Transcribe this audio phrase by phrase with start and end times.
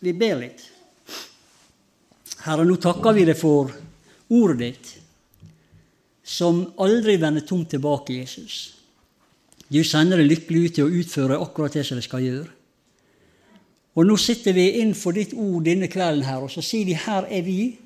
[0.00, 0.62] Vi ber litt.
[2.46, 3.72] Herre, nå takker vi deg for
[4.36, 4.90] ordet ditt,
[6.26, 8.76] som aldri vender tomt tilbake, Jesus.
[9.70, 12.52] Du sender det lykkelig ut til å utføre akkurat det som det skal gjøre.
[13.96, 17.26] Og nå sitter vi innenfor ditt ord denne kvelden her, og så sier vi 'Her
[17.30, 17.78] er vi',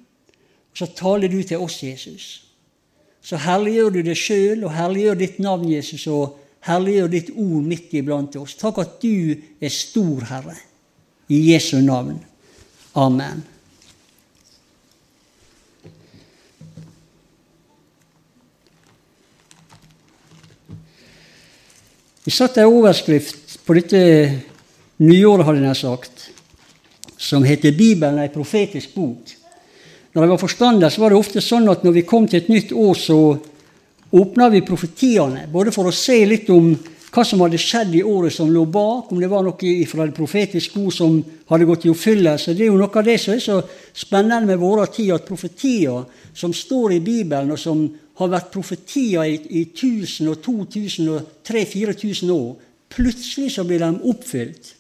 [0.73, 2.45] og så taler du til oss, Jesus.
[3.23, 7.95] Så herliggjør du deg sjøl, og herliggjør ditt navn, Jesus, og herliggjør ditt ord midt
[7.95, 8.55] iblant oss.
[8.55, 10.57] Takk at du er stor, Herre.
[11.31, 12.19] I Jesu navn.
[12.93, 13.43] Amen.
[22.25, 24.01] Vi satte en overskrift på dette
[24.99, 26.27] nyåret, hadde jeg sagt,
[27.17, 29.37] som heter 'Bibelen ei profetisk bok'.
[30.13, 32.49] Når jeg var forstander, så var det ofte sånn at når vi kom til et
[32.49, 33.39] nytt år, så
[34.13, 36.75] åpna vi profetiene, både for å se litt om
[37.11, 40.15] hva som hadde skjedd i året som lå bak, om det var noe fra det
[40.15, 41.17] profetiske ord som
[41.51, 42.55] hadde gått i oppfyllelse.
[42.55, 43.57] Det er jo noe av det som er så
[43.93, 47.83] spennende med vår tid, at profetier som står i Bibelen, og som
[48.21, 52.53] har vært profetier i, i 1000 og 2000 og 3000-4000 år,
[52.91, 54.75] plutselig så blir de oppfylt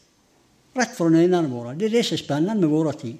[0.78, 1.74] rett foran øynene våre.
[1.74, 3.18] Det er det som er spennende med vår tid.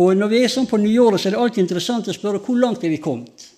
[0.00, 2.56] Og når vi er sånn på nyåret, så er det alltid interessant å spørre hvor
[2.56, 3.48] langt er vi kommet.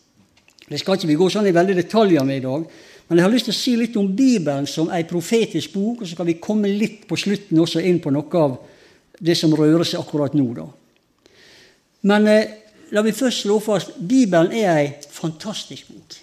[0.67, 2.65] Det skal ikke vi gå sånn i veldig detaljer med i dag.
[3.09, 6.09] Men jeg har lyst til å si litt om Bibelen som ei profetisk bok, og
[6.09, 8.57] så kan vi komme litt på slutten også inn på noe av
[9.23, 10.47] det som rører seg akkurat nå.
[10.57, 10.67] da.
[12.09, 12.59] Men eh,
[12.93, 16.19] la meg først slå fast Bibelen er ei fantastisk bok.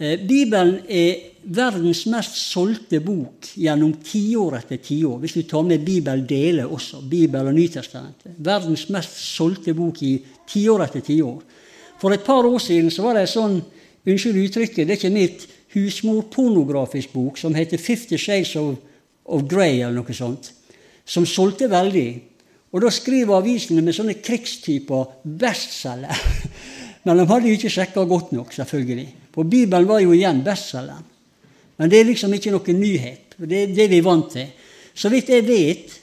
[0.00, 5.18] Eh, Bibelen er verdens mest solgte bok gjennom tiår etter tiår.
[5.20, 8.36] Hvis du tar med Bibeldeler også, Bibel og Nytestamentet.
[8.38, 10.14] Verdens mest solgte bok i
[10.48, 11.40] tiår etter tiår.
[12.00, 13.58] For et par år siden så var det sånn,
[14.08, 15.42] unnskyld uttrykket, det er ikke mitt,
[15.74, 18.76] husmorpornografisk bok som heter 'Fifty Shades of,
[19.24, 20.52] of Grey', eller noe sånt,
[21.04, 22.20] som solgte veldig.
[22.72, 26.26] Og da skriver avisene med sånne krigstyper 'bestselger'.
[27.04, 29.08] Men de hadde jo ikke sjekka godt nok, selvfølgelig.
[29.32, 31.06] For Bibelen var jo igjen bestselgeren.
[31.78, 33.38] Men det er liksom ikke noen nyhet.
[33.40, 34.50] Det er det vi er vant til.
[34.92, 35.94] Så vidt jeg vet,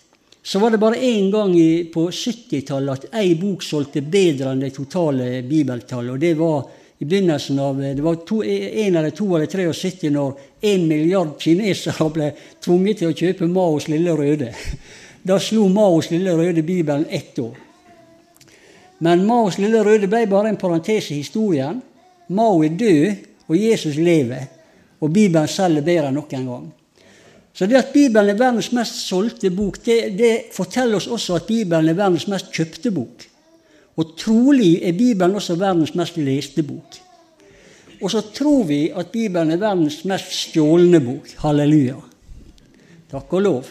[0.42, 1.54] så var det bare én gang
[1.94, 6.16] på 70-tallet at ei bok solgte bedre enn det totale bibeltallet.
[6.16, 6.64] Og det var
[7.00, 12.10] i begynnelsen av Det var to, en eller to eller 73 når en milliard kinesere
[12.14, 12.32] ble
[12.64, 14.50] tvunget til å kjøpe Maos Lille Røde.
[15.28, 17.54] Da slo Maos Lille Røde Bibelen ett år.
[18.98, 21.82] Men Maos Lille Røde ble bare en parentes i historien.
[22.28, 24.48] Mao er død, og Jesus lever.
[25.00, 26.66] Og Bibelen selger bedre enn noen gang.
[27.54, 31.48] Så det at Bibelen er verdens mest solgte bok, det, det, forteller oss også at
[31.48, 33.26] Bibelen er verdens mest kjøpte bok.
[33.98, 37.00] Og trolig er Bibelen også verdens mest leste bok.
[38.02, 41.32] Og så tror vi at Bibelen er verdens mest stjålne bok.
[41.42, 41.98] Halleluja.
[43.12, 43.70] Takk og lov.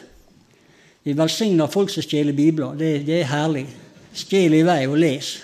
[1.05, 2.75] Vi velsigner folk som stjeler bibler.
[2.75, 3.67] Det, det er herlig.
[4.17, 5.37] Stjel i vei og les.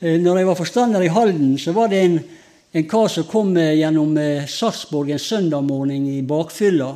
[0.00, 2.18] Eh, når jeg var forstander i Halden, så var det en
[2.74, 6.88] en kar som kom gjennom eh, Sarpsborg en søndag morgen i bakfylla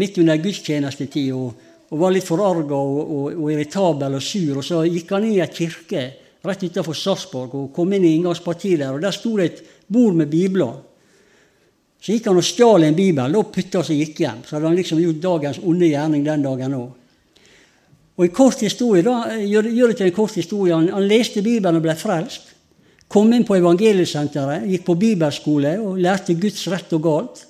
[0.00, 1.50] midt under gudstjenestetid og,
[1.88, 4.58] og var litt forarga og, og, og, irritabel og sur.
[4.60, 6.04] Og så gikk han inn i ei kirke
[6.44, 8.94] rett utenfor Sarpsborg og kom inn i inngangspartiet der.
[8.94, 10.76] og Der sto det et bord med bibler.
[11.98, 14.44] Så gikk han og stjal en bibel og putta seg gikk hjem.
[14.46, 16.88] Så hadde han liksom gjort dagens onde gjerning den dagen òg.
[18.18, 21.42] Og i kort historie, da, gjør, gjør det til en kort historie, han, han leste
[21.42, 22.54] Bibelen og ble frelst.
[23.08, 27.44] Kom inn på evangeliesenteret, gikk på bibelskole og lærte Guds rett og galt.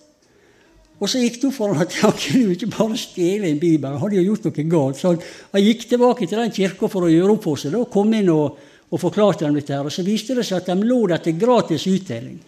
[0.99, 3.87] Og så gikk det opp for ham at han kunne ikke bare stjele en bibel,
[3.91, 4.99] han hadde jo gjort noe galt.
[4.99, 5.13] Så
[5.53, 8.31] han gikk tilbake til den kirka for å gjøre opp for seg og kom inn
[8.35, 8.59] og,
[8.91, 9.77] og forklarte dem dette.
[9.77, 9.87] her.
[9.87, 12.41] Og så viste det seg at de lå der til gratis utdeling.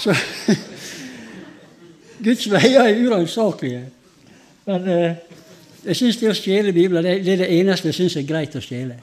[0.00, 0.14] Så
[2.24, 3.82] Guds veier er uransakelige.
[4.64, 5.18] Men eh,
[5.84, 8.56] jeg syns det å stjele Bibelen det, det er det eneste jeg syns er greit
[8.56, 8.96] å stjele.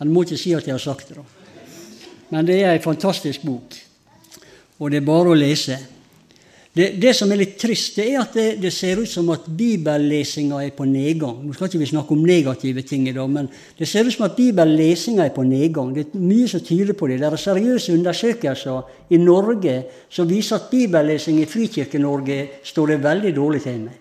[0.00, 1.20] Han må ikke si at jeg har sagt det.
[1.20, 1.24] da.
[2.30, 3.74] Men det er ei fantastisk bok,
[4.78, 5.76] og det er bare å lese.
[6.70, 9.48] Det, det, som er litt trist, det er at det, det ser ut som at
[9.58, 11.40] bibellesinga er på nedgang.
[11.42, 13.48] Nå skal ikke vi snakke om negative ting i dag, men
[13.78, 15.90] det ser ut som at bibellesinga er på nedgang.
[15.96, 17.16] Det er mye som tyder på det.
[17.18, 19.74] Det er seriøse undersøkelser i Norge
[20.06, 22.38] som viser at bibellesing i Frikirke-Norge
[22.70, 23.98] står det veldig dårlig til med.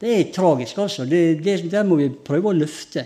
[0.00, 1.04] Det er tragisk, altså.
[1.04, 3.04] Det, der må vi prøve å løfte.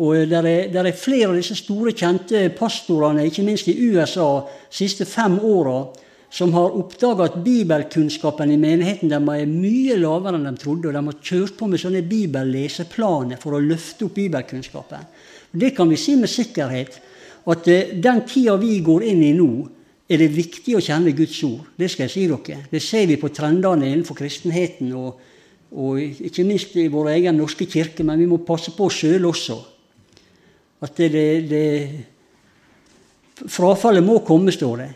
[0.00, 4.28] Og der er, der er, flere av disse store, kjente pastorene, ikke minst i USA,
[4.44, 5.82] de siste fem åra,
[6.30, 10.88] som har oppdaga at bibelkunnskapen i menigheten er mye lavere enn de trodde.
[10.88, 15.08] Og de har kjørt på med sånne bibelleseplaner for å løfte opp bibelkunnskapen.
[15.50, 17.00] Det kan vi si med sikkerhet,
[17.50, 19.50] at eh, den tida vi går inn i nå,
[20.10, 21.66] er det viktig å kjenne Guds ord.
[21.78, 22.64] Det skal jeg si dere.
[22.70, 24.94] Det ser vi på trendene innenfor kristenheten.
[24.94, 25.26] og
[25.70, 29.28] og ikke minst i vår egen norske kirke, men vi må passe på oss sjøl
[29.28, 29.58] også.
[30.82, 34.88] At det, det, det, Frafallet må komme, står det.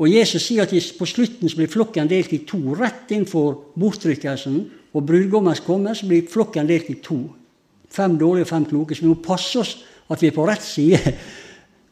[0.00, 2.60] Og Jesus sier at på slutten så blir flokken delt i to.
[2.78, 4.56] Rett innenfor bortrykkelsen
[4.96, 7.20] og brudgommens komme så blir flokken delt i to.
[7.90, 8.96] Fem dårlige og fem kloke.
[8.96, 9.74] Så vi må passe oss
[10.10, 11.12] at vi er på rett side,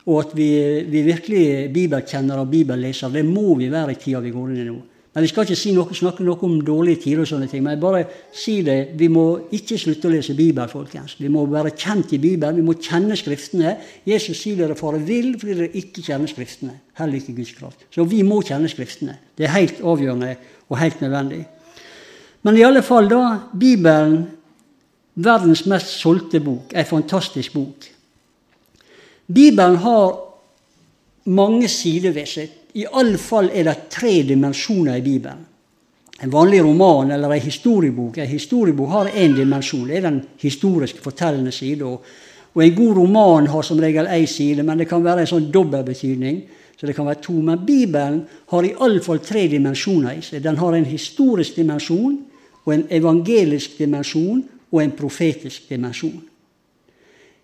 [0.08, 0.48] og at vi,
[0.88, 3.12] vi virkelig er bibelkjennere og bibellesere.
[3.18, 4.78] Det må vi være i tida vi går inn i nå.
[5.14, 7.74] Men Vi skal ikke si noe, snakke noe om dårlige tider, og sånne ting, men
[7.74, 8.02] jeg bare
[8.32, 8.92] si det.
[9.00, 9.24] Vi må
[9.56, 11.16] ikke slutte å lese Bibelen, folkens.
[11.18, 12.60] Vi må være kjent i Bibelen.
[12.60, 13.76] Vi må kjenne Skriftene.
[14.06, 16.76] Jesus sier dere fare vill fordi dere ikke kjenner Skriftene.
[17.00, 17.86] Heller ikke Guds kraft.
[17.94, 19.16] Så vi må kjenne Skriftene.
[19.34, 20.34] Det er helt avgjørende
[20.68, 21.40] og helt nødvendig.
[22.46, 23.22] Men i alle fall, da.
[23.58, 24.20] Bibelen,
[25.18, 27.88] verdens mest solgte bok, ei fantastisk bok.
[29.26, 30.14] Bibelen har
[31.28, 32.54] mange sider ved seg.
[32.78, 35.40] I alle fall er det tre dimensjoner i Bibelen.
[36.22, 39.86] En vanlig roman eller en historiebok En historiebok har én dimensjon.
[39.88, 41.84] Det er den historiske, fortellende side.
[41.84, 45.50] Og en god roman har som regel én side, men det kan være en sånn
[45.52, 46.42] dobbeltbetydning.
[46.78, 47.32] Så det kan være to.
[47.32, 50.42] Men Bibelen har i alle fall tre dimensjoner i seg.
[50.42, 52.18] Den har en historisk dimensjon,
[52.64, 56.27] og en evangelisk dimensjon og en profetisk dimensjon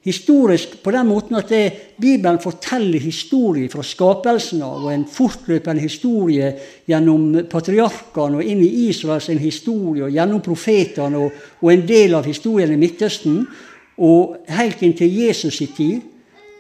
[0.04, 1.62] historisk på den måten at det,
[2.00, 6.50] Bibelen forteller historie fra skapelsen av, og en fortløpende historie
[6.88, 12.28] gjennom patriarkene og inn i Israels historie, og gjennom profetene og, og, en del av
[12.28, 13.40] historien i Midtøsten,
[14.04, 16.10] og helt inn til Jesus' i tid.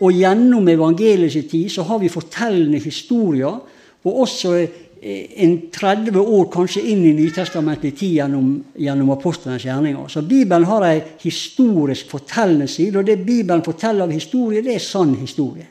[0.00, 3.60] Og gjennom evangeliet sin tid så har vi fortellende historier,
[4.04, 4.54] og også
[5.04, 8.48] en 30 år kanskje inn i Nytestamentlig tid gjennom,
[8.80, 10.08] gjennom apostlenes gjerninger.
[10.08, 14.84] Så Bibelen har ei historisk fortellende side, og det Bibelen forteller av historie, det er
[14.84, 15.68] sann historie.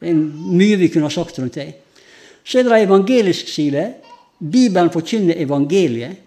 [0.00, 1.70] Det er mye vi kunne ha sagt rundt det.
[2.42, 3.86] Så er det ei evangelisk side.
[4.42, 6.20] Bibelen forkynner evangeliet.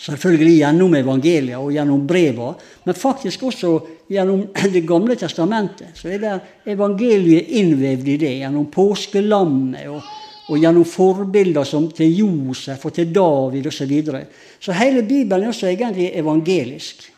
[0.00, 2.50] Selvfølgelig gjennom evangeliet og gjennom breva,
[2.84, 3.78] men faktisk også
[4.12, 5.92] gjennom Det gamle testamentet.
[5.94, 6.38] Så er det
[6.72, 10.14] evangeliet innvevd i det, gjennom påskelammet og
[10.46, 13.78] og gjennom forbilder som til Josef og til David osv.
[13.78, 14.24] Så, videre.
[14.60, 17.12] så hele Bibelen er også egentlig evangelisk.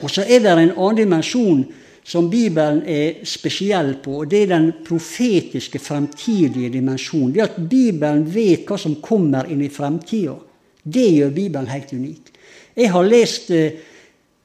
[0.00, 1.64] Og så er det en annen dimensjon
[2.04, 7.34] som Bibelen er spesiell på, og det er den profetiske fremtidige dimensjonen.
[7.34, 10.34] Det at Bibelen vet hva som kommer inn i fremtida.
[10.82, 12.32] Det gjør Bibelen helt unik.
[12.76, 13.86] Jeg har lest eh,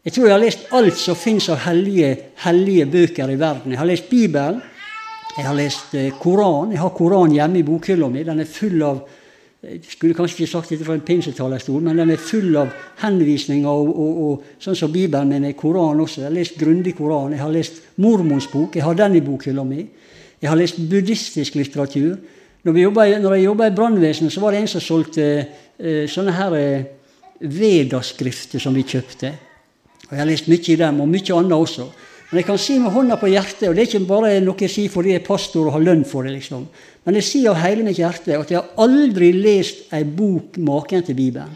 [0.05, 2.11] jeg tror jeg har lest alt som fins av hellige,
[2.43, 3.71] hellige bøker i verden.
[3.73, 4.59] Jeg har lest Bibelen,
[5.35, 6.19] jeg har lest Koranen.
[6.19, 6.71] Koran.
[6.71, 8.23] Jeg har Koran hjemme i bokhylla mi.
[8.23, 9.05] Den er full av
[9.65, 12.69] jeg skulle kanskje ikke sagt dette fra en pinsetalerstol, men den er full av
[13.01, 16.21] henvisninger og, og, og, sånn som Bibelen min er Koran også.
[16.21, 17.33] Jeg har lest grundig Koran.
[17.33, 18.75] Jeg har lest mormons bok.
[18.77, 19.87] Jeg har den i bokhylla mi.
[20.41, 22.13] Jeg har lest buddhistisk litteratur.
[22.65, 26.37] Når, jobbet, når jeg jobba i brannvesenet, så var det en som solgte eh, sånne
[26.37, 26.85] her eh,
[27.41, 29.33] vedaskrifter som vi kjøpte.
[30.05, 31.89] Og Jeg har lest mye i dem, og mye annet også.
[32.29, 34.73] Men jeg kan si med hånda på hjertet, og det er ikke bare noe jeg
[34.73, 36.65] sier fordi jeg er pastor og har lønn for det, liksom.
[37.05, 41.05] men jeg sier av hele mitt hjerte at jeg har aldri lest ei bok maken
[41.05, 41.53] til Bibelen.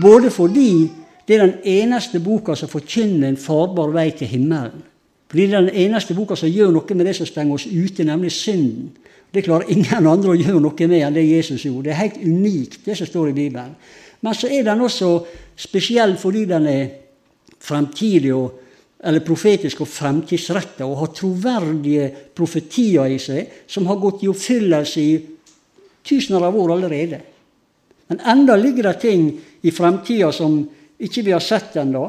[0.00, 0.88] Både fordi
[1.28, 4.80] det er den eneste boka som forkynner en farbar vei til himmelen.
[5.28, 8.04] Fordi det er den eneste boka som gjør noe med det som stenger oss ute,
[8.04, 8.90] nemlig synden.
[9.32, 11.88] Det klarer ingen andre å gjøre noe med enn det Jesus gjorde.
[11.88, 13.76] Det er helt unikt, det som står i Bibelen.
[14.20, 15.12] Men så er den også
[15.56, 16.82] spesiell fordi den er
[17.62, 18.61] fremtidig og
[19.02, 25.02] eller profetisk og fremtidsretta og har troverdige profetier i seg som har gått i oppfyllelse
[25.02, 25.16] i
[26.06, 27.18] tusener av år allerede.
[28.10, 29.26] Men enda ligger det ting
[29.62, 30.60] i fremtida som
[31.02, 32.04] ikke vi har sett ennå,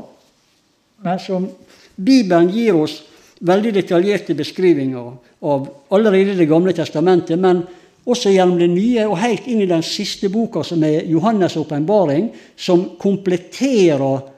[1.04, 1.48] men som
[1.96, 3.00] Bibelen gir oss
[3.44, 7.64] veldig detaljerte beskrivinger av allerede Det gamle testamentet, men
[8.06, 12.30] også gjennom det nye, og helt inn i den siste boka, som er Johannes' åpenbaring,
[12.56, 14.33] som kompletterer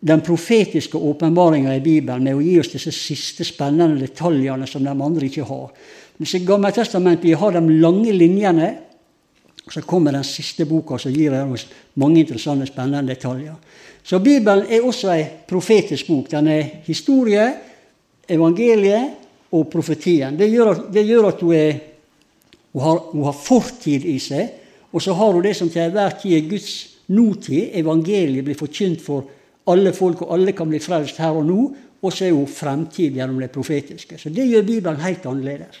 [0.00, 4.92] den profetiske åpenbaringa i Bibelen med å gi oss disse siste spennende detaljene som de
[4.92, 5.70] andre ikke har.
[6.16, 8.68] Mens i Gammeltestamentet har de lange linjene,
[9.66, 11.66] og så kommer den siste boka som gir oss
[11.98, 13.56] mange interessante, spennende detaljer.
[14.06, 16.28] Så Bibelen er også ei profetisk bok.
[16.30, 17.48] Den er historie,
[18.28, 20.36] evangeliet og profetien.
[20.38, 21.80] Det gjør, det gjør at hun, er,
[22.72, 24.52] hun, har, hun, har, fortid i seg,
[24.92, 26.76] og så har hun det som til enhver tid er Guds
[27.10, 27.74] nåtid.
[27.80, 29.26] Evangeliet blir forkynt for
[29.66, 31.60] alle folk og alle kan bli frelst her og nå.
[32.02, 34.18] Og så er jo fremtid gjennom det profetiske.
[34.20, 35.78] Så det gjør Bibelen helt annerledes.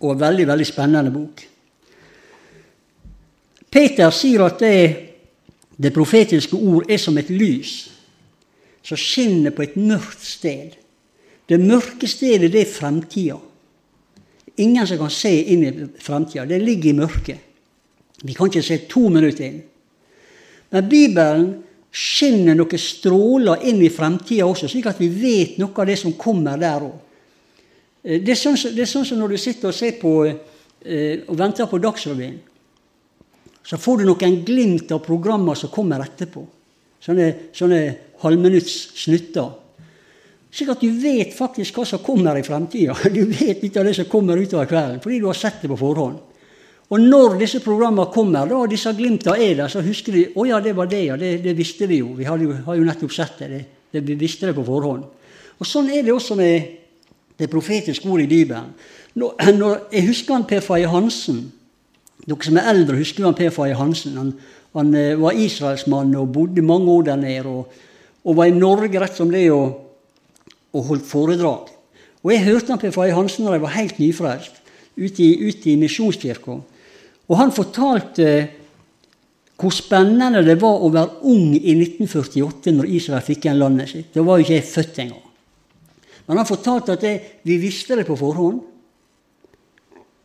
[0.00, 1.44] Og en veldig, veldig spennende bok.
[3.70, 4.78] Peter sier at det,
[5.76, 7.74] det profetiske ord er som et lys
[8.82, 10.74] som skinner på et mørkt sted.
[11.46, 13.36] Det mørke stedet, det er fremtida.
[14.64, 15.70] Ingen som kan se inn i
[16.00, 16.46] fremtida.
[16.48, 17.49] Det ligger i mørket.
[18.22, 19.60] Vi kan ikke se to minutter inn.
[20.70, 21.46] Men Bibelen
[21.90, 26.14] skinner noen stråler inn i fremtida også, slik at vi vet noe av det som
[26.18, 26.98] kommer der òg.
[28.04, 31.34] Eh, det, sånn det, er sånn som når du sitter og ser på eh, og
[31.38, 32.38] venter på Dagsrevyen.
[33.66, 36.46] Så får du noen glimt av programmer som kommer etterpå.
[37.00, 37.80] Sånne, sånne
[38.22, 38.78] halvminutts.
[40.50, 42.96] Slik at du vet faktisk hva som kommer i fremtida.
[43.14, 45.78] Du vet litt av det som kommer utover kvelden, fordi du har sett det på
[45.80, 46.18] forhånd.
[46.90, 50.58] Og når disse programmene kommer, da disse glimta er der, så husker de å ja,
[50.62, 52.16] det var det, ja, det, det visste vi jo.
[52.18, 53.48] Vi har jo, har jo nettopp sett det.
[53.52, 53.60] det.
[53.94, 54.02] det.
[54.08, 55.04] Vi visste det på forhånd.
[55.60, 56.66] Og Sånn er det også med
[57.38, 58.72] det profetiske ordet i Bibelen.
[59.14, 61.44] Når, når, jeg husker han Per Faye Hansen.
[62.24, 64.18] Dere som er eldre, husker han Per Faye Hansen.
[64.18, 64.34] Han,
[64.74, 67.54] han eh, var israelsmann og bodde mange år der nede.
[67.54, 67.86] Og,
[68.24, 69.78] og, var i Norge rett som det og,
[70.74, 71.70] og holdt foredrag.
[72.20, 74.58] Og Jeg hørte han Per Faye Hansen da jeg var helt nyfrelst,
[74.98, 76.58] ute i, ute i Misjonskirka.
[77.30, 78.30] Og han fortalte
[79.60, 84.08] hvor spennende det var å være ung i 1948 når Israel fikk igjen landet sitt.
[84.14, 85.26] Da var jo ikke jeg født engang.
[86.26, 88.60] Men han fortalte at det, vi visste det på forhånd.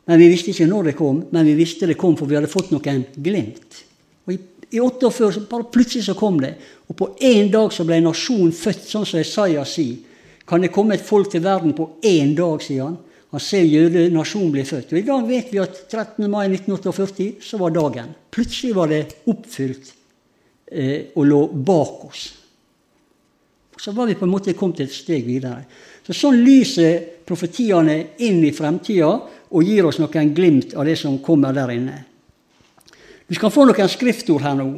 [0.05, 2.51] Men vi visste ikke når det kom, men vi visste det kom, for vi hadde
[2.51, 3.79] fått noen glimt.
[4.25, 4.38] Og I,
[4.77, 6.53] i 48 så bare plutselig så kom det.
[6.88, 9.97] Og på én dag så ble nasjonen født, sånn som Isaiah sier.
[10.45, 13.00] Kan det komme et folk til verden på én dag, sier han.
[13.36, 14.94] Han ser jødenasjonen bli født.
[14.94, 16.30] Og I dag vet vi at 13.
[16.32, 18.13] mai 1948 så var dagen.
[18.32, 19.89] Plutselig var det oppfylt
[20.72, 22.22] eh, og lå bak oss.
[23.75, 25.65] Så var vi på en måte kommet et steg videre.
[26.08, 29.10] Så Sånn lyser profetiene inn i fremtida
[29.51, 31.98] og gir oss noen glimt av det som kommer der inne.
[33.27, 34.70] Du skal få noen skriftord her nå.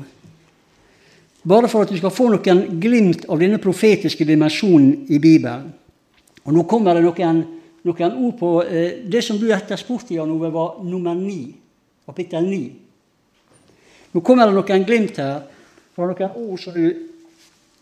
[1.45, 5.69] Bare for at du skal få noen glimt av denne profetiske dimensjonen i Bibelen.
[6.47, 7.45] Og Nå kommer det noen
[7.87, 11.55] noen ord på eh, det som du etterspurte, Jan Ove, var nummer ni.
[12.07, 12.63] Kapittel ni.
[14.13, 15.41] Nå kommer det noen glimt her
[15.95, 17.07] fra noen ord som du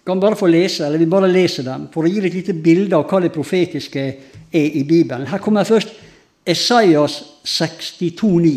[0.05, 2.97] kan bare få lese, eller vi bare leser dem, for å gi et lite bilde
[2.97, 5.25] av hva det profetiske er i Bibelen.
[5.25, 5.95] Her kommer først
[6.45, 8.51] Esaias 62,9.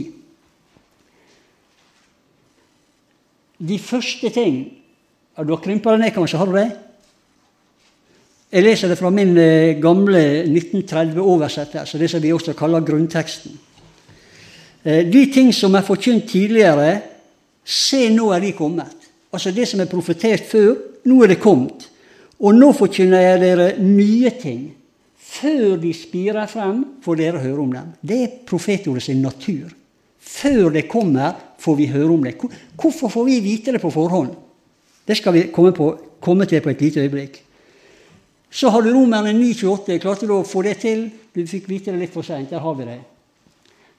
[3.59, 4.59] De første ting
[5.35, 6.39] ja, Du har krympa det ned, kanskje?
[6.39, 6.69] Har du det?
[8.49, 13.53] Jeg leser det fra min eh, gamle 1930-oversettelse, det som vi også kaller grunnteksten.
[14.85, 16.95] Eh, de ting som er forkynt tidligere,
[17.61, 19.09] se, nå er de kommet.
[19.29, 21.85] Altså det som er profetert før, nå er det kommet.
[22.41, 24.63] Og nå forkynner jeg dere nye ting.
[25.29, 27.91] Før de spirer frem, får dere høre om dem.
[28.01, 29.69] Det er profetordet sin natur.
[30.19, 32.39] Før det kommer, får vi høre om det.
[32.81, 34.33] Hvorfor får vi vite det på forhånd?
[35.05, 35.91] Det skal vi komme, på,
[36.21, 37.43] komme til på et lite øyeblikk.
[38.51, 39.99] Så har du Romerne 9,28.
[40.01, 41.09] Klarte du å få det til?
[41.35, 42.51] Du fikk vite det litt for seint.
[42.51, 43.01] Der har vi det.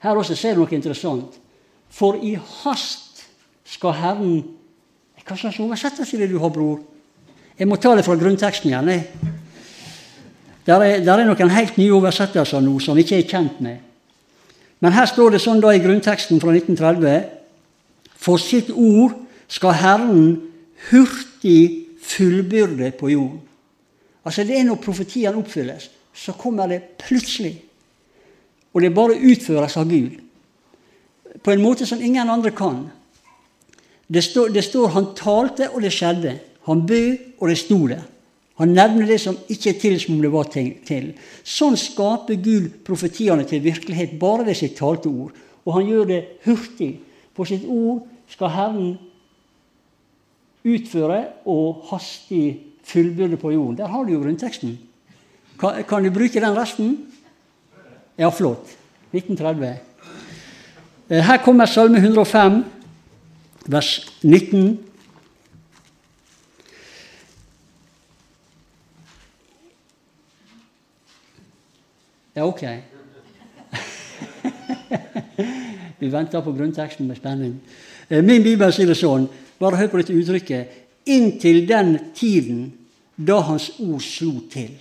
[0.02, 1.36] Her også ser du noe interessant.
[1.90, 3.26] For i hast
[3.66, 4.40] skal Herren
[5.20, 6.80] Hva slags oversettelse er det du har, bror?
[7.54, 8.88] Jeg må ta det fra grunnteksten igjen.
[8.90, 9.04] Jeg.
[10.66, 13.76] Der er, der er noen helt nye oversettelser nå som vi ikke er kjent med.
[14.80, 17.28] Men her står det sånn da i grunnteksten fra 1930
[18.20, 19.14] For sitt ord
[19.46, 20.24] skal Herren
[20.88, 23.44] hurtig fullbyrde på jorden.
[24.24, 27.54] Altså Det er når profetiene oppfylles, så kommer det plutselig.
[28.74, 30.18] Og det bare utføres av Gud.
[31.42, 32.84] På en måte som ingen andre kan.
[34.06, 36.38] Det står, det står han talte, og det skjedde.
[36.66, 38.02] Han bød, og det sto der.
[38.60, 41.12] Han nevner det som ikke er til som om det var til.
[41.48, 45.32] Sånn skaper Gud profetiene til virkelighet bare ved sitt talte ord.
[45.64, 46.90] Og han gjør det hurtig.
[47.32, 48.90] For sitt ord skal Herren
[50.66, 53.78] utføre og hastig fullbyrde på jorden.
[53.78, 54.78] Der har du jo grunnteksten.
[55.60, 57.06] Kan, kan, du bruke den resten?
[58.18, 58.76] Ja, flott.
[59.12, 59.76] 1930.
[61.10, 62.64] Eh, her kommer Salme 105,
[63.66, 64.78] vers 19.
[72.34, 72.60] Ja, ok.
[75.98, 77.60] Vi venter på grunnteksten med spenning.
[78.08, 79.28] Eh, min bibel sier det sånn,
[79.60, 82.72] bare hør på dette uttrykket, inntil den tiden
[83.16, 84.72] da Hans ord slo til.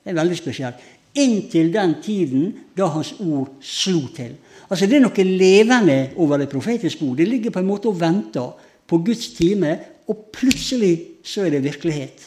[0.00, 0.80] Det er veldig spesielt.
[1.14, 4.36] Inntil den tiden da Hans ord slo til.
[4.70, 7.16] Altså Det er noe levende over det profetiske ord.
[7.16, 8.52] Det ligger på en måte og venter
[8.86, 12.26] på Guds time, og plutselig så er det virkelighet.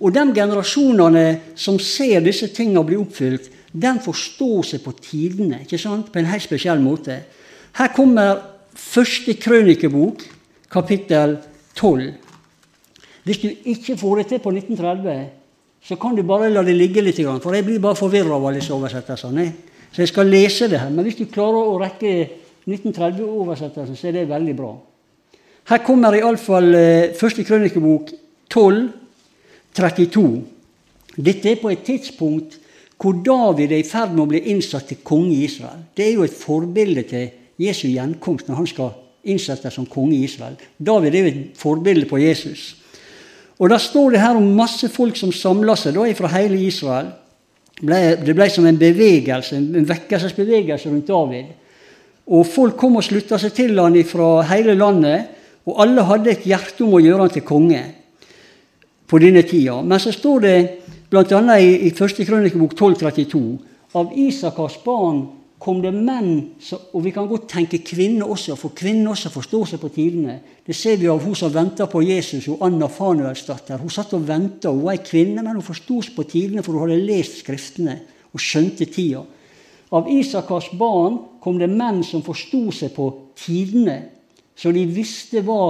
[0.00, 5.78] Og de generasjonene som ser disse tingene bli oppfylt, de forstår seg på tidene ikke
[5.78, 6.10] sant?
[6.12, 7.18] på en helt spesiell måte.
[7.74, 8.36] Her kommer
[8.74, 10.22] første krønikebok,
[10.70, 11.38] kapittel
[11.74, 12.12] 12.
[13.24, 15.28] Hvis du ikke får det til på 1930,
[15.84, 17.20] så kan du bare la det ligge litt.
[17.20, 19.46] For jeg blir bare forvirra av alle disse oversettelsene.
[19.92, 20.90] Så jeg skal lese det her.
[20.90, 22.14] Men hvis du klarer å rekke
[22.66, 24.72] 1930-oversettelsen, så er det veldig bra.
[25.70, 28.10] Her kommer iallfall eh, første krønikebok
[28.52, 28.82] 12,
[29.76, 30.26] 32.
[31.16, 32.58] Dette er på et tidspunkt
[33.00, 35.82] hvor David er i ferd med å bli innsatt til konge i Israel.
[35.96, 37.26] Det er jo et forbilde til
[37.60, 38.92] Jesu gjenkomst når han skal
[39.24, 40.56] innsettes som konge i Israel.
[40.78, 42.74] David er jo et forbilde på Jesus.
[43.58, 47.12] Og Da står det her om masse folk som samla seg da fra hele Israel.
[47.80, 51.44] Det ble som en bevegelse, en vekkelsesbevegelse rundt David.
[52.26, 55.30] Og Folk kom og slutta seg til han fra hele landet,
[55.66, 57.82] og alle hadde et hjerte om å gjøre han til konge
[59.08, 59.80] på denne tida.
[59.82, 60.56] Men så står det
[61.10, 61.58] bl.a.
[61.58, 62.20] i, i 1.
[62.26, 63.42] Krønikebok 1232
[63.94, 65.22] av Isakars barn
[65.58, 66.56] kom det menn,
[66.92, 70.38] og vi kan godt tenke kvinner også, for kvinner også forstår seg på tidene.
[70.66, 73.80] Det ser vi av hun som venta på Jesus, og Anna Fanuelsdatter.
[73.80, 74.72] Hun satt og venta.
[74.72, 77.98] Hun var ei kvinne, men hun forsto seg på tidene, for hun hadde lest Skriftene
[78.34, 79.22] og skjønte tida.
[79.94, 84.00] Av Isakars barn kom det menn som forsto seg på tidene,
[84.58, 85.60] så de visste hva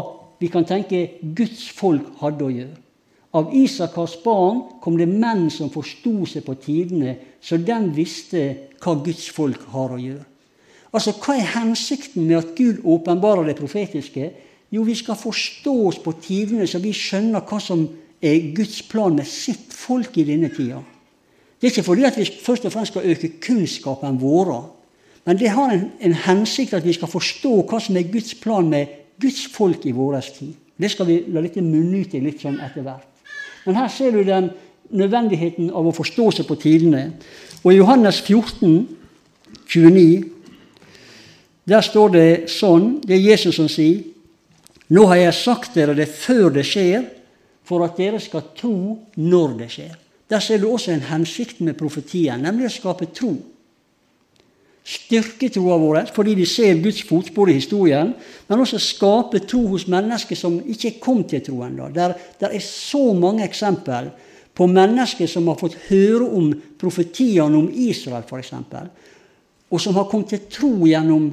[0.41, 2.84] vi kan tenke Guds folk hadde å gjøre.
[3.35, 8.45] Av Isakars barn kom det menn som forsto seg på tidene, så den visste
[8.79, 10.23] hva Guds folk har å gjøre.
[10.95, 14.31] Altså, Hva er hensikten med at Gud åpenbarer det profetiske?
[14.71, 17.83] Jo, vi skal forstå oss på tidene, så vi skjønner hva som
[18.23, 20.79] er Guds plan med sitt folk i denne tida.
[21.59, 24.53] Det er ikke fordi at vi først og fremst skal øke kunnskapen vår,
[25.27, 28.69] men det har en, en hensikt at vi skal forstå hva som er Guds plan
[28.71, 30.55] med Guds folk i vår tid.
[30.77, 33.14] Det skal vi la dette munne ut i litt sånn etter hvert.
[33.65, 34.51] Men her ser du den
[34.95, 37.05] nødvendigheten av å forstå seg på tidene.
[37.63, 38.85] Og i Johannes 14,
[39.67, 40.25] 29,
[41.65, 44.03] der står det sånn Det er Jesus som sier
[44.93, 47.07] Nå har jeg sagt dere det før det skjer,
[47.65, 49.95] for at dere skal tro når det skjer.
[50.29, 53.33] Der ser du også en hensikt med profetien, nemlig å skape tro
[54.85, 58.13] styrke troa vår fordi de ser Guds fotspor i historien,
[58.49, 61.89] men også skape tro hos mennesker som ikke kommet til tro ennå.
[61.95, 64.11] Der, der, er så mange eksempel
[64.55, 68.53] på mennesker som har fått høre om profetiene om Israel, f.eks.,
[69.73, 71.33] og som har kommet til tro gjennom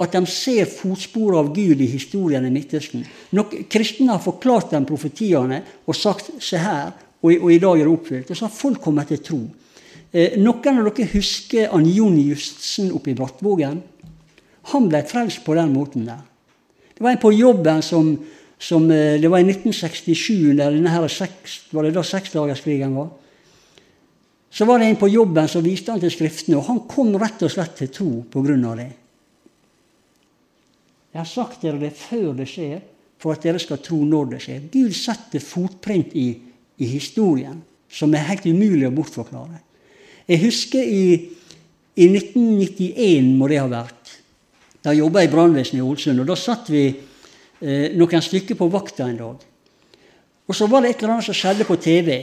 [0.00, 3.04] at de ser fotsporet av Gud i historien i Midtøsten.
[3.36, 7.84] Nok kristne har forklart dem profetiene og sagt 'se her', og og i dag er
[7.84, 8.30] det oppfylt.
[8.30, 9.40] Og så har folk kommet til tro.
[10.14, 13.80] Eh, noen av dere husker han Jon Justsen oppe i Brattvågen?
[14.70, 16.22] Han ble frelst på den måten der.
[16.94, 18.12] Det var en på jobben som,
[18.58, 21.02] som eh, Det var i 1967, der denne her
[21.72, 23.10] var det da seksdagerskrigen var?
[24.54, 27.42] Så var det en på jobben som viste han til Skriftene, og han kom rett
[27.42, 28.92] og slett til tro av det.
[31.10, 32.78] Jeg har sagt dere det før det skjer,
[33.18, 34.62] for at dere skal tro når det skjer.
[34.70, 36.28] Gud setter fotprint i,
[36.78, 37.58] i historien
[37.90, 39.58] som er helt umulig å bortforklare.
[40.28, 41.04] Jeg husker i,
[41.96, 44.14] i 1991 må det ha vært.
[44.84, 46.20] Da jobba jeg i brannvesenet i Ålesund.
[46.20, 49.44] og Da satt vi eh, noen stykker på vakta en dag.
[50.44, 52.18] Og så var det et eller annet som skjedde på TV.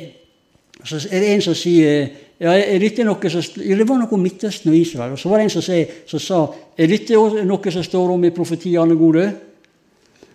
[0.81, 2.09] Og så er det en som sier
[2.41, 5.13] ja, er dette noe som, ja, Det var noe om Midtøsten og Israel.
[5.13, 6.41] Og så var det en som, sier, som sa
[6.77, 9.27] er dette noe som står om i profetiene gode?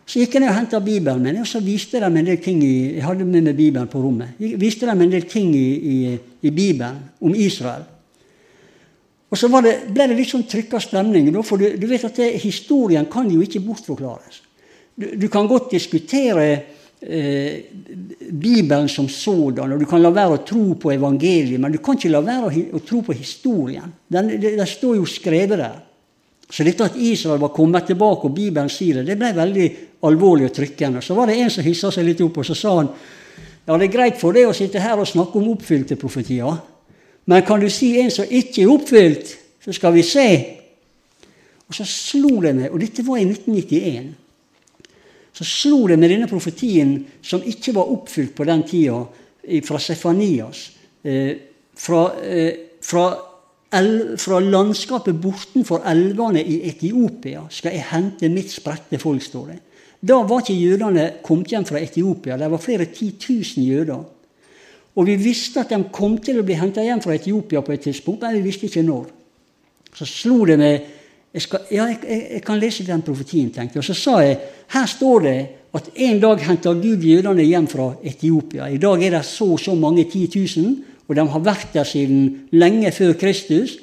[0.07, 2.61] Så gikk jeg ned og henta Bibelen min, og så viste de en del ting
[2.63, 4.39] i, jeg hadde med meg Bibelen på rommet.
[4.39, 5.97] Viste dem en del ting i, i,
[6.47, 7.83] i Bibelen om Israel.
[9.27, 12.37] Og så det, ble det litt sånn trykka stemning, for du, du vet at det,
[12.45, 14.39] historien kan jo ikke bortforklares.
[14.95, 16.47] Du, du kan godt diskutere
[17.03, 17.67] eh,
[18.31, 21.99] Bibelen som sådan, og du kan la være å tro på evangeliet, men du kan
[21.99, 23.91] ikke la være å, å tro på historien.
[24.07, 25.83] Den, den står jo skrevet der.
[26.51, 29.69] Så dette at Israel var kommet tilbake, og Bibelen sier det, det ble veldig
[30.07, 31.03] alvorlig og trykkende.
[31.03, 32.93] Så var det en som hissa seg litt opp, og så sa han
[33.67, 36.61] ja, det er greit for deg å sitte her og snakke om oppfylte profetier,
[37.27, 39.33] men kan du si en som ikke er oppfylt,
[39.67, 40.29] så skal vi se.
[41.67, 44.15] Og så slo det meg, og dette var i 1991
[45.37, 49.03] så slo det med denne profetien som ikke var oppfylt på den tida,
[49.67, 50.63] fra Sefanias.
[51.05, 51.37] Eh,
[51.77, 53.05] fra, eh, fra
[53.71, 59.57] fra landskapet bortenfor elvene i Etiopia skal jeg hente mitt spredte folk, står det.
[60.07, 62.37] Da var ikke jødene kommet hjem fra Etiopia.
[62.39, 64.05] Det var flere titusen jøder.
[64.97, 67.83] Og vi visste at de kom til å bli henta hjem fra Etiopia på et
[67.85, 69.09] tidspunkt, men vi visste ikke når.
[69.97, 70.93] Så slo det meg
[71.37, 71.99] jeg, skal, ja, jeg,
[72.33, 73.83] jeg, kan lese den profetien, tenkte jeg.
[73.83, 74.39] Og så sa jeg
[74.73, 75.39] her står det
[75.77, 78.71] at en dag henter Gud jødene hjem fra Etiopia.
[78.73, 81.87] I dag er det så og så mange 10 000, og de har vært der
[81.87, 83.77] siden lenge før Kristus.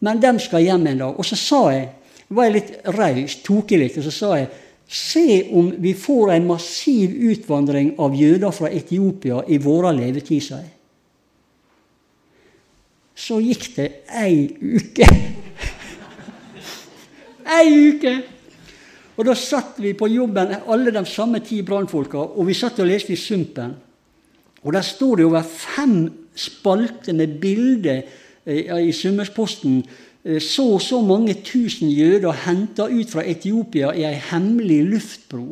[0.00, 1.18] Men de skal hjem en dag.
[1.18, 1.90] Og så sa jeg,
[2.28, 4.48] var jeg litt raus, tok i litt, og så sa jeg
[4.88, 10.60] se om vi får en massiv utvandring av jøder fra Etiopia i våre levetid, sa
[10.62, 10.74] jeg.
[13.18, 14.46] så gikk det ei
[14.78, 15.06] uke.
[17.58, 18.14] ei uke!
[19.18, 22.86] Og da satt vi på jobben, alle de samme ti brannfolka, og vi satt og
[22.86, 23.74] leste i Sumpen.
[24.62, 25.96] Og der står det over fem
[26.38, 28.02] spalter med bilder
[28.46, 29.82] eh, i Sunnmørsposten.
[30.24, 35.48] Eh, så så mange tusen jøder henta ut fra Etiopia i ei hemmelig luftbro.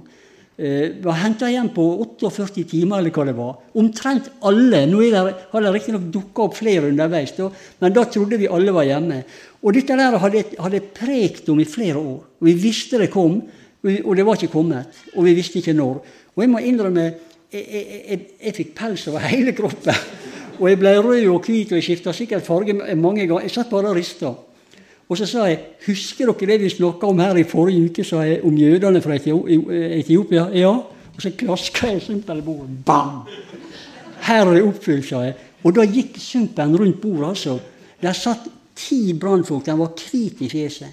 [0.56, 3.58] Eh, var henta hjem på 48 timer, eller hva det var.
[3.76, 4.86] Omtrent alle.
[4.88, 7.50] Nå det, har det riktignok dukka opp flere underveis, da,
[7.82, 9.20] men da trodde vi alle var hjemme.
[9.60, 12.22] Og dette der hadde, hadde prekt om i flere år.
[12.40, 13.42] Og vi visste det kom,
[13.86, 15.02] og det var ikke kommet.
[15.14, 16.00] Og vi visste ikke når.
[16.36, 17.04] Og jeg må innrømme,
[17.52, 20.00] jeg, jeg, jeg, jeg fikk pels over hele kroppen.
[20.58, 23.46] Og jeg ble rød og hvit, og jeg skifta sikkert farge mange ganger.
[23.46, 24.32] Jeg satt bare og rista.
[25.08, 28.24] Og så sa jeg Husker dere det vi snakka om her i forrige uke, sa
[28.26, 30.48] jeg, om jødene fra Etiopia?
[30.54, 30.72] Ja.
[31.16, 32.84] Og så klaska jeg Sumpen i bordet.
[32.86, 33.22] Bam!
[34.26, 35.36] Her er det oppfylt, sa jeg.
[35.64, 37.58] Og da gikk Sumpen rundt bordet, altså.
[38.02, 39.64] Der satt ti brannfolk.
[39.66, 40.88] De var hvite i fjeset.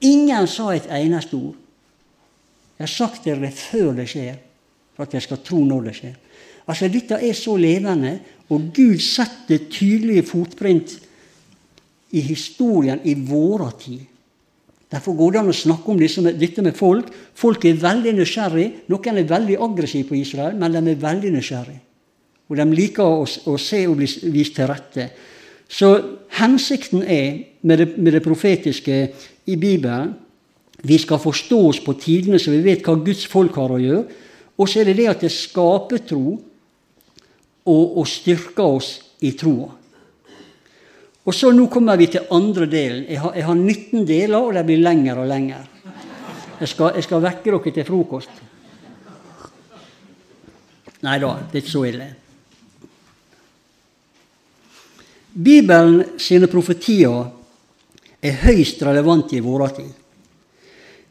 [0.00, 1.58] Ingen sa et eneste ord.
[2.78, 4.38] Jeg har sagt dere det før det skjer,
[4.96, 6.14] for at jeg skal tro når det skjer.
[6.70, 8.18] Altså, Dette er så levende,
[8.50, 10.96] og Gud setter tydelige fotprint
[12.14, 14.00] i historien i våre tid.
[14.90, 17.12] Derfor går det an å snakke om dette med folk.
[17.38, 18.66] Folk er veldig nysgjerrig.
[18.90, 21.82] Noen er veldig aggressive på Israel, men de er veldig nysgjerrige.
[22.50, 25.06] Og de liker å, å se og bli vist til rette.
[25.70, 25.92] Så
[26.40, 28.96] hensikten er med det, med det profetiske
[29.46, 30.16] i Bibelen
[30.82, 34.18] vi skal forstå oss på tidene, så vi vet hva Guds folk har å gjøre.
[34.58, 36.34] Og så er det det at det skaper tro
[37.66, 39.70] og, og styrker oss i troa.
[41.20, 43.04] Og så Nå kommer vi til andre delen.
[43.08, 45.60] Jeg har, jeg har 19 deler, og de blir lengre og lengre.
[46.60, 48.40] Jeg skal, jeg skal vekke dere til frokost.
[51.00, 52.08] Nei da, det er ikke så ille.
[55.30, 57.30] Bibelen sine profetier
[58.20, 59.92] er høyst relevante i vår tid.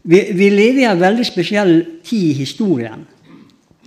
[0.09, 1.73] Vi, vi lever i en veldig spesiell
[2.05, 3.01] tid i historien.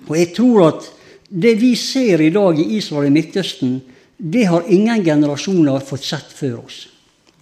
[0.09, 0.91] Og jeg tror at
[1.33, 3.79] det vi ser i dag i Israel og Midtøsten,
[4.23, 6.85] det har ingen generasjoner fått sett før oss.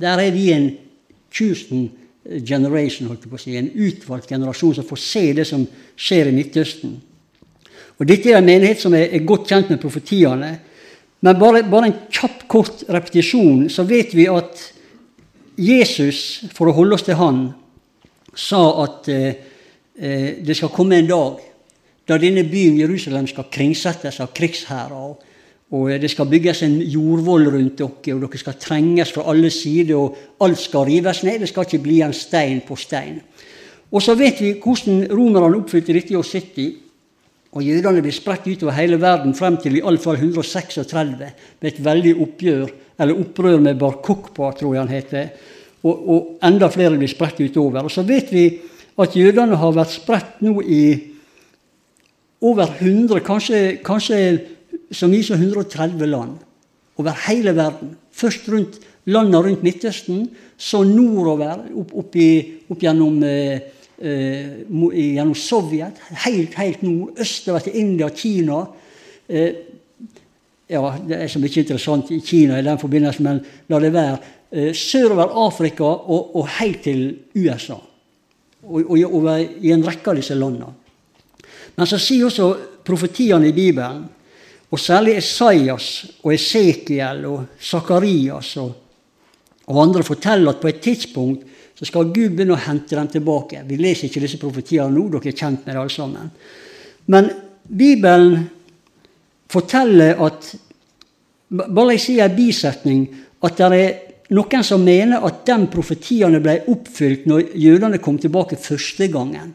[0.01, 0.71] Der er vi en
[1.35, 1.91] chosen
[2.47, 5.67] generation, holdt jeg på å si, en utvalgt generasjon som får se det som
[5.99, 6.95] skjer i Midtøsten.
[7.99, 10.55] Og Dette er en menighet som er godt kjent med profetiene.
[11.21, 14.63] Men bare, bare, en kjapp, kort repetisjon, så vet vi at
[15.61, 17.43] Jesus, for å holde oss til Han,
[18.33, 19.43] sa at eh,
[19.99, 21.50] eh, det skal komme en dag
[22.11, 25.13] da denne byen Jerusalem skal kringsettes av krigsherrer.
[25.71, 29.95] Og det skal bygges en jordvoll rundt dere, og dere skal trenges fra alle sider.
[29.95, 31.45] og Alt skal rives ned.
[31.45, 33.21] Det skal ikke bli en stein på stein.
[33.91, 36.73] Og så vet vi hvordan romerne oppfylte dette i år 70.
[37.51, 42.69] Og jødene blir spredt utover hele verden frem til iallfall 136 med et veldig oppgjør,
[43.03, 45.31] eller opprør med Bar Kokpa, tror jeg han heter.
[45.83, 47.87] Og, og, enda flere blir spredt utover.
[47.87, 48.45] Og så vet vi
[49.01, 50.83] at jødene har vært spredt nå i
[52.41, 54.21] over 100, kanskje, kanskje
[54.93, 56.39] så mye som 130 land.
[56.97, 57.97] Over hele verden.
[58.13, 60.29] Først rundt landene rundt Midtøsten,
[60.61, 63.61] så nordover, opp, opp, i, opp gjennom eh,
[64.01, 68.65] eh, gjennom Sovjet, helt, helt nord, østover til India, Kina.
[69.29, 69.53] Eh,
[70.71, 74.19] ja, Det er så mye interessant i Kina i den forbindelse, men la det være.
[74.53, 77.79] Eh, sørover Afrika og, og helt til USA.
[78.63, 80.75] Og, og, og, i en rekke av disse landene.
[81.81, 82.47] Men så sier også
[82.85, 84.03] profetiene i Bibelen,
[84.71, 85.87] og særlig Esaias
[86.21, 88.75] og Esekiel og Sakarias og,
[89.65, 93.65] og andre, forteller at på et tidspunkt så skal Gud begynne å hente dem tilbake.
[93.65, 96.31] Vi leser ikke disse profetiene nå, dere er kjent med det alle sammen.
[97.09, 97.33] Men
[97.65, 98.45] Bibelen
[99.51, 100.57] forteller at
[101.51, 103.01] Bare jeg sier en bisetning
[103.43, 103.95] at det er
[104.37, 109.49] noen som mener at de profetiene ble oppfylt når jødene kom tilbake første gangen.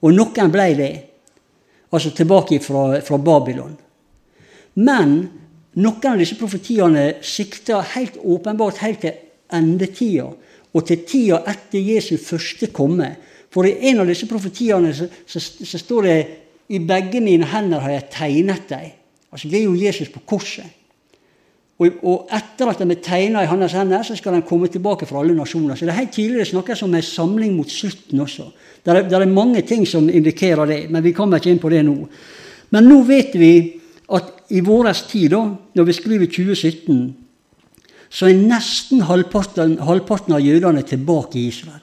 [0.00, 0.94] Og noen ble det.
[1.92, 3.74] Altså tilbake fra, fra Babylon.
[4.80, 5.16] Men
[5.76, 9.18] noen av disse profetiene sikter helt åpenbart helt til
[9.52, 10.30] endetida
[10.72, 13.10] og til tida etter Jesu første komme.
[13.52, 16.18] For i en av disse profetiene så, så, så står det
[16.72, 18.94] i begge mine hender har jeg tegnet deg.
[19.32, 20.68] Altså Det er jo Jesus på korset.
[21.82, 25.08] Og, og etter at de er tegna i hans hender, så skal de komme tilbake
[25.08, 25.74] fra alle nasjoner.
[25.74, 28.50] Så det er helt tidlig det snakkes om en samling mot slutten også.
[28.84, 31.82] Det er, er mange ting som indikerer det, men vi kommer ikke inn på det
[31.86, 31.96] nå.
[32.72, 33.54] Men nå vet vi
[34.12, 35.42] at i vår tid, da,
[35.74, 37.00] når vi skriver 2017,
[38.12, 41.80] så er nesten halvparten, halvparten av jødene tilbake i Israel.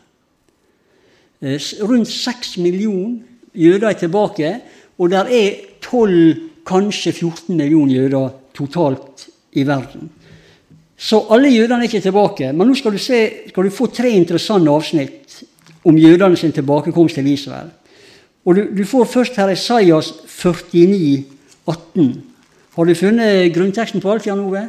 [1.42, 1.58] Eh,
[1.88, 3.24] rundt seks millioner
[3.56, 4.54] jøder er tilbake,
[5.00, 10.10] og der er 12, kanskje 14 millioner jøder totalt i verden.
[11.00, 12.52] Så alle jødene er ikke tilbake.
[12.54, 15.38] Men nå skal du, se, skal du få tre interessante avsnitt
[15.88, 17.70] om jødene sin tilbakekomst til Israel.
[18.46, 21.24] Og du, du får først her Isaias 49,
[21.68, 22.12] 18.
[22.76, 24.66] Har du funnet grunnteksten på alt, Jan Ove?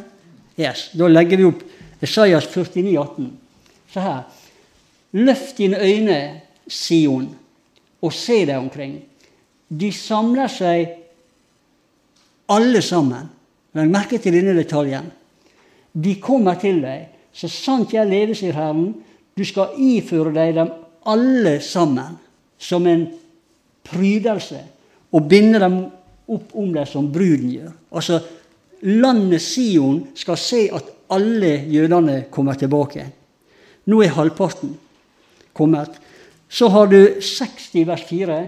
[0.59, 0.89] Yes.
[0.95, 1.61] Da legger vi opp
[2.01, 3.27] Isaias 49, 18.
[3.91, 4.23] Se her.
[5.11, 6.17] Løft dine øyne,
[6.67, 7.27] Sion,
[8.01, 9.01] og se deg omkring.
[9.67, 10.95] De samler seg
[12.51, 13.27] alle sammen.
[13.77, 15.07] Legg merke til denne detaljen.
[15.91, 17.07] De kommer til deg.
[17.31, 18.91] Så sant jeg lever, sier Herren,
[19.37, 20.73] du skal iføre deg dem
[21.07, 22.17] alle sammen
[22.61, 23.07] som en
[23.87, 24.59] prydelse
[25.11, 25.79] og binde dem
[26.31, 27.71] opp om deg som bruden gjør.
[27.95, 28.19] Altså,
[28.87, 33.07] landet Sion skal se at alle jødene kommer tilbake.
[33.87, 34.75] Nå er halvparten
[35.57, 35.97] kommet.
[36.51, 38.39] Så har du 60 vers 4.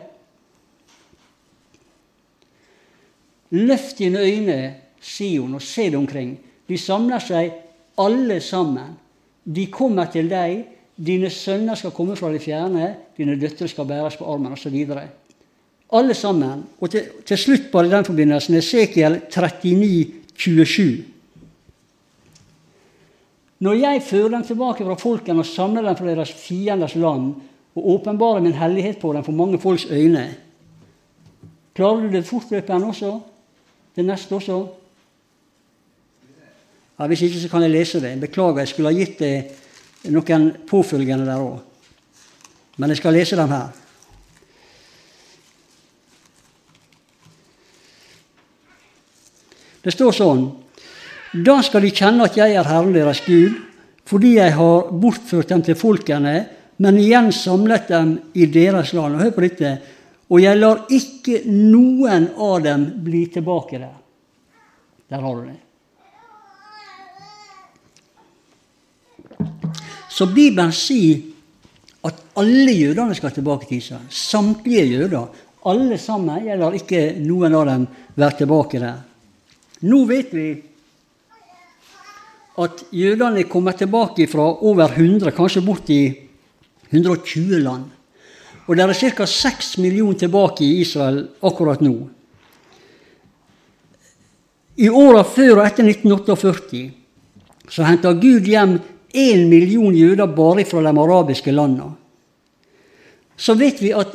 [3.54, 4.60] Løft dine øyne,
[5.04, 6.36] Sion, og se deg omkring.
[6.70, 7.52] De samler seg
[8.00, 8.96] alle sammen.
[9.44, 10.64] De kommer til deg.
[10.96, 12.94] Dine sønner skal komme fra det fjerne.
[13.18, 14.78] Dine døtre skal bæres på armen, osv.
[15.94, 16.64] Alle sammen.
[16.80, 20.06] Og til, til slutt bare i den forbindelsen Esekiel 39,
[20.38, 21.04] 27.
[23.64, 27.34] Når jeg fører dem tilbake fra folkene og samler dem fra deres fienders land,
[27.74, 30.28] og åpenbarer min hellighet på dem for mange folks øyne
[31.74, 33.20] Klarer du det fortløpende også?
[33.96, 34.68] Det neste også?
[37.00, 38.14] Ja, hvis ikke, så kan jeg lese det.
[38.22, 41.62] Beklager, jeg skulle ha gitt det noen påfølgende der òg.
[42.78, 43.72] Men jeg skal lese dem her.
[49.84, 50.44] Det står sånn
[51.34, 53.58] Da skal de kjenne at jeg er Herren deres Gud,
[54.06, 56.36] fordi jeg har bortført dem til folkene,
[56.78, 59.18] men igjen samlet dem i deres land.
[59.18, 59.72] Og hør på dette.
[60.30, 63.98] Og jeg lar ikke noen av dem bli tilbake der.
[65.10, 65.63] Der har du det.
[70.14, 71.24] Så Bibelen sier
[72.06, 74.06] at alle jødene skal tilbake til Israel.
[74.10, 75.32] Samtlige jøder.
[75.66, 76.46] Alle sammen.
[76.46, 77.88] Jeg lar ikke noen av dem
[78.20, 79.02] være tilbake der.
[79.90, 80.48] Nå vet vi
[82.64, 86.04] at jødene kommer tilbake fra over 100, kanskje bort i
[86.92, 87.88] 120 land.
[88.68, 89.26] Og det er ca.
[89.26, 91.96] 6 millioner tilbake i Israel akkurat nå.
[94.78, 96.84] I åra før og etter 1948
[97.74, 98.78] så henta Gud hjem
[99.14, 101.94] én million jøder bare fra de arabiske landene.
[103.38, 104.14] Så vet vi at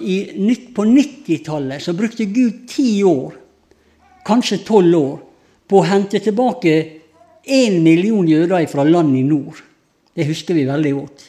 [0.75, 3.35] på 90-tallet så brukte Gud ti år,
[4.27, 5.17] kanskje tolv år,
[5.69, 6.75] på å hente tilbake
[7.45, 9.59] én million jøder fra land i nord.
[10.15, 11.27] Det husker vi veldig godt.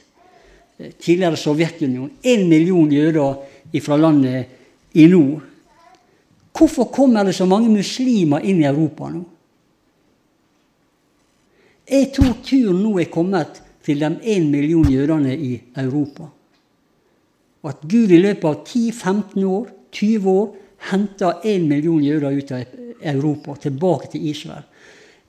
[0.99, 2.13] Tidligere Sovjetunionen.
[2.23, 5.43] Én million jøder fra landet i nord.
[6.55, 9.25] Hvorfor kommer det så mange muslimer inn i Europa nå?
[11.89, 16.27] Jeg tror turen nå er kommet til de én million jødene i Europa.
[17.63, 20.51] Og at Gud i løpet av 10-15 år, 20 år,
[20.91, 24.63] henter én million jøder ut av Europa, tilbake til Israel.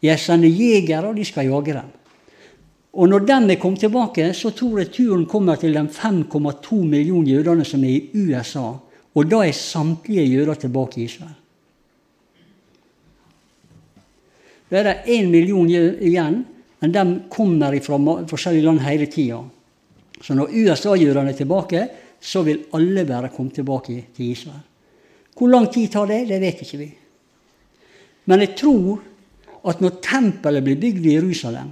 [0.02, 1.90] Jeg sender jegere, og de skal jage dem.
[2.92, 7.38] Og når de er kommet tilbake, så tror jeg turen kommer til de 5,2 millioner
[7.38, 8.72] jødene som er i USA.
[9.14, 11.39] Og da er samtlige jøder tilbake i Israel.
[14.70, 16.44] Da er det én million igjen,
[16.80, 17.98] men de kommer fra
[18.30, 19.42] forskjellige land hele tida.
[20.22, 21.88] Så når USA-jødene er tilbake,
[22.20, 24.62] så vil alle være kommet tilbake til Israel.
[25.36, 26.88] Hvor lang tid tar det, det vet ikke vi.
[28.28, 29.00] Men jeg tror
[29.70, 31.70] at når tempelet blir bygd i Jerusalem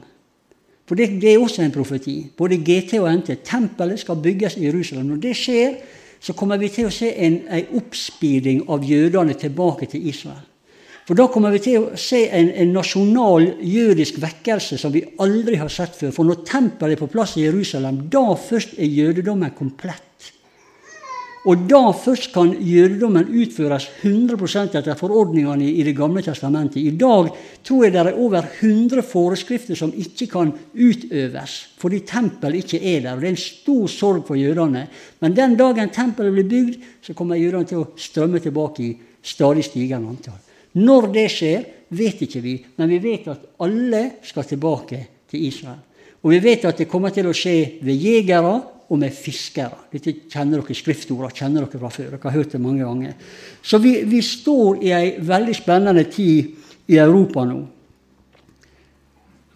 [0.89, 2.31] For det, det er også en profeti.
[2.37, 3.43] Både GT og NT.
[3.45, 5.07] Tempelet skal bygges i Jerusalem.
[5.07, 5.75] Når det skjer,
[6.21, 10.47] så kommer vi til å se en, en oppspeeding av jødene tilbake til Israel.
[11.09, 15.57] For da kommer vi til å se en, en, nasjonal jødisk vekkelse som vi aldri
[15.57, 16.11] har sett før.
[16.13, 20.05] For når tempelet er på plass i Jerusalem, da først er jødedommen komplett.
[21.49, 26.83] Og da først kan jødedommen utføres 100% etter forordningene i Det gamle testamentet.
[26.83, 27.31] I dag
[27.65, 33.01] tror jeg det er over 100 forskrifter som ikke kan utøves fordi tempelet ikke er
[33.07, 33.15] der.
[33.15, 34.85] og Det er en stor sorg for jødene.
[35.25, 38.93] Men den dagen tempelet blir bygd, så kommer jødene til å strømme tilbake i
[39.23, 40.45] stadig stigende antall.
[40.77, 44.99] Når det skjer, vet ikke vi, men vi vet at alle skal tilbake
[45.31, 45.81] til Israel.
[46.23, 48.53] Og vi vet at det kommer til å skje ved jegere
[48.89, 49.87] og med fiskere.
[49.93, 52.13] Dette kjenner dere skriftordene kjenner dere fra før.
[52.15, 53.17] Dere har hørt det mange ganger.
[53.63, 56.55] Så vi, vi står i ei veldig spennende tid
[56.89, 57.59] i Europa nå.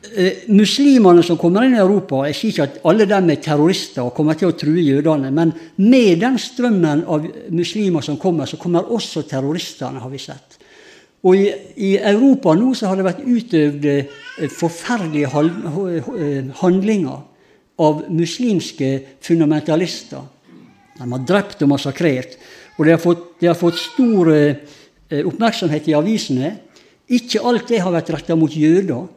[0.02, 4.02] Eh, muslimene som kommer inn i Europa, jeg sier ikke at alle dem er terrorister
[4.02, 8.58] og kommer til å true jødene, men med den strømmen av muslimer som kommer, så
[8.58, 10.51] kommer også terroristene, har vi sett.
[11.22, 15.30] Og i, i, Europa nå så har det vært utøvd eh, forferdelige
[16.58, 17.20] handlinger
[17.82, 18.90] av muslimske
[19.22, 20.24] fundamentalister.
[20.98, 22.34] De har drept og massakrert.
[22.78, 24.56] Og de har de har fått stor eh,
[25.22, 26.52] oppmerksomhet i avisene.
[27.12, 29.08] Ikke alt det har vært retta mot jøder,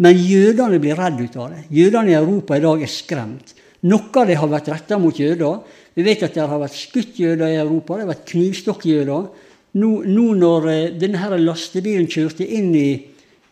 [0.00, 1.64] men jødene blir redd ut av det.
[1.74, 3.54] Jødene i Europa i dag er skremt.
[3.88, 5.62] Noe av det har vært retta mot jøder.
[5.96, 9.48] Vi vet at det har vært skutt jøder i Europa, det har vært knivstokkjøder.
[9.78, 12.88] Nå, nå når eh, denne lastebilen kjørte inn i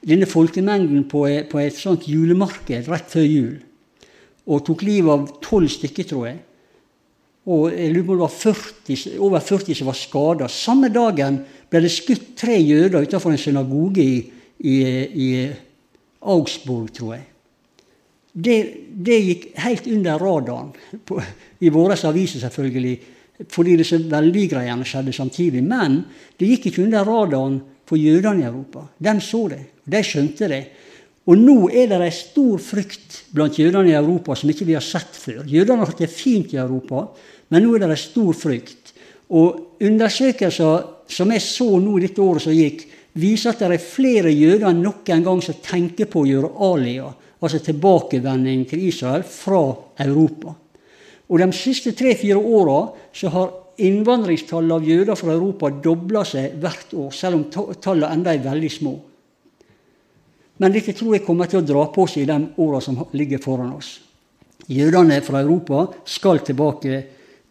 [0.08, 3.56] denne folkemengden på, på et sånt julemarked rett før jul,
[4.48, 6.38] og tok livet av tolv stykker, tror jeg,
[7.48, 10.48] og jeg lurer på det var 40, over 40 som var skada.
[10.52, 11.38] Samme dagen
[11.70, 14.18] ble det skutt tre jøder utenfor en synagoge i,
[14.68, 14.74] i,
[15.08, 15.28] i
[16.28, 17.24] Augsburg, tror jeg.
[18.38, 18.56] Det,
[18.92, 20.74] det, gikk helt under radaren
[21.08, 21.16] på,
[21.64, 22.98] i våre aviser, selvfølgelig,
[23.46, 25.62] fordi disse veldig-greiene skjedde samtidig.
[25.62, 26.00] Men
[26.38, 28.84] det gikk ikke under radaren for jødene i Europa.
[28.98, 30.62] De så det, de skjønte det.
[31.28, 34.84] Og nå er det en stor frykt blant jødene i Europa som ikke vi har
[34.84, 35.42] sett før.
[35.44, 37.04] Jødene har hatt det fint i Europa,
[37.52, 38.94] men nå er det en stor frykt.
[39.36, 42.86] Og undersøkelser som jeg så nå dette året som gikk,
[43.18, 47.10] viser at det er flere jøder enn noen gang som tenker på å gjøre alia,
[47.40, 49.62] altså tilbakevending til Israel, fra
[50.04, 50.54] Europa.
[51.28, 52.78] Og De siste tre-fire åra
[53.32, 58.42] har innvandringstallet av jøder fra Europa dobla seg hvert år, selv om tallene enda er
[58.42, 58.94] veldig små.
[60.58, 63.42] Men dette tror jeg kommer til å dra på seg i de åra som ligger
[63.42, 63.98] foran oss.
[64.68, 67.02] Jødene fra Europa skal tilbake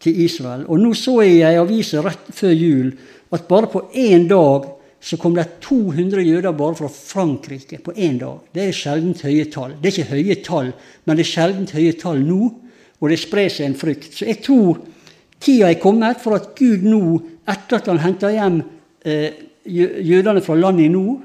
[0.03, 0.65] til Israel.
[0.67, 2.91] Og nå så jeg i ei avis rett før jul
[3.33, 4.67] at bare på én dag
[4.99, 8.41] så kom det 200 jøder bare fra Frankrike på én dag.
[8.51, 9.75] Det er sjeldent høye tall.
[9.79, 10.71] Det er ikke høye tall,
[11.05, 12.49] men det er sjeldent høye tall nå,
[12.97, 14.09] og det sprer seg en frykt.
[14.13, 14.79] Så jeg tror
[15.39, 17.01] tida er kommet for at Gud nå,
[17.47, 18.61] etter at han henter hjem
[19.05, 21.23] eh, jødene fra landet i nord,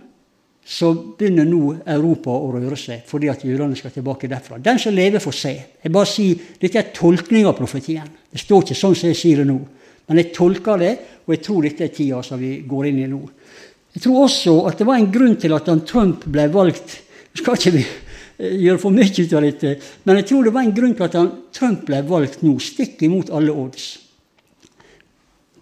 [0.63, 4.61] så begynner nå Europa å røre seg fordi at jødene skal tilbake derfra.
[4.63, 5.55] Den som lever, får se.
[5.83, 8.07] Jeg bare sier, Dette er tolkning av profetien.
[8.31, 9.59] Det står ikke sånn som jeg sier det nå.
[10.07, 10.93] Men jeg tolker det,
[11.27, 13.21] og jeg tror dette er tida som vi går inn i nå.
[13.93, 17.01] Jeg tror også at det var en grunn til at Trump ble valgt.
[17.35, 17.85] skal ikke vi
[18.43, 19.75] gjøre for mye ut av dette,
[20.05, 23.31] men jeg tror det var en grunn til at Trump ble valgt nå, stikk imot
[23.35, 23.91] alle odds.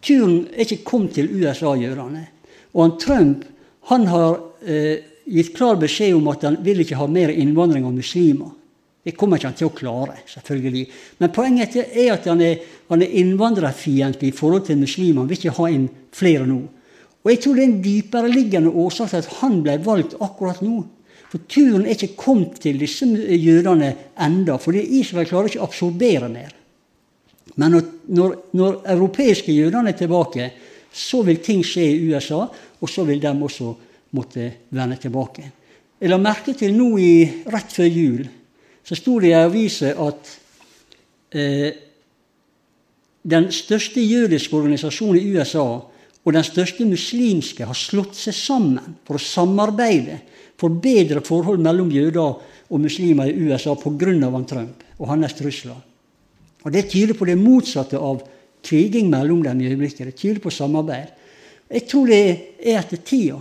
[0.00, 2.22] Turen er ikke kommet til USA-jødene.
[2.72, 3.44] Og han Trump
[3.90, 7.96] han har eh, gitt klar beskjed om at han vil ikke ha mer innvandring av
[7.96, 8.52] muslimer.
[9.04, 10.84] Det kommer ikke han til å klare, selvfølgelig.
[11.22, 15.22] Men poenget er at han er, han er innvandrerfiendtlig i forhold til muslimer.
[15.22, 16.60] Han vil ikke ha inn flere nå.
[17.20, 20.84] Og jeg tror det er en dypereliggende årsak til at han ble valgt akkurat nå.
[21.30, 26.30] For turen er ikke kommet til disse jødene enda, fordi Israel klarer ikke å absorbere
[26.32, 26.50] mer.
[27.54, 30.50] Men når, når, når europeiske jødene er tilbake,
[30.90, 32.42] så vil ting skje i USA,
[32.80, 33.70] og så vil de også
[34.18, 35.46] måtte vende tilbake.
[36.00, 37.14] Jeg la merke til nå i,
[37.52, 38.28] rett før jul
[38.90, 40.30] så sto det i avisa at
[41.36, 41.70] eh,
[43.22, 45.66] den største jødiske organisasjonen i USA
[46.24, 50.18] og den største muslimske har slått seg sammen for å samarbeide
[50.60, 52.34] for bedre forhold mellom jøder
[52.70, 54.12] og muslimer i USA pga.
[54.46, 55.78] Trump og hans trusler.
[56.64, 58.20] Og Det tyder på det motsatte av
[58.62, 60.06] kriging mellom dem i øyeblikket.
[60.06, 61.08] Det tyder på samarbeid.
[61.70, 63.38] Jeg tror det er etter tida.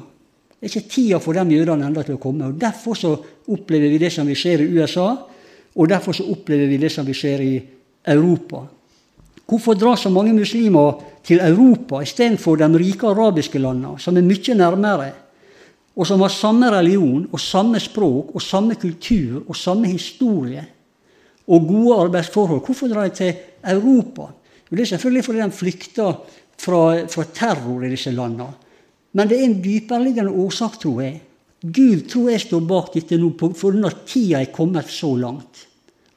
[0.60, 2.47] Det er ikke tida for de jødene enda til å komme.
[2.47, 3.13] og Derfor så
[3.47, 5.15] opplever vi det som vi ser i USA,
[5.75, 7.62] og derfor så opplever vi det som vi ser i
[8.05, 8.65] Europa.
[9.49, 14.55] Hvorfor drar så mange muslimer til Europa istedenfor de rike arabiske landene, som er mye
[14.55, 15.12] nærmere,
[15.95, 20.65] og som har samme religion og samme språk og samme kultur og samme historie
[21.49, 22.62] og gode arbeidsforhold?
[22.65, 23.34] Hvorfor drar de til
[23.73, 24.30] Europa?
[24.69, 26.19] Jo, det er selvfølgelig fordi de flykter
[26.60, 28.54] fra, fra terror i disse landene.
[29.17, 31.21] Men det er en dypereliggende årsak, tror jeg.
[31.60, 35.65] Gud tror jeg står bak dette nå fordi tida er kommet så langt.